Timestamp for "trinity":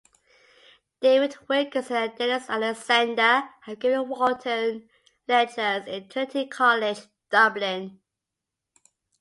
6.09-6.47